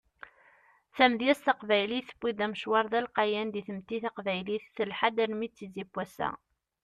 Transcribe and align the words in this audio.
Tamedyazt 0.95 1.45
taqbaylit 1.47 2.07
tewwi-d 2.11 2.39
amecwar 2.45 2.85
d 2.91 2.93
alqayan 2.99 3.47
di 3.53 3.61
tmetti 3.67 3.97
taqbaylit 4.03 4.65
telḥa-d 4.75 5.17
armi 5.23 5.47
d 5.49 5.53
tizi 5.57 5.83
n 5.85 5.89
wass-a. 5.95 6.29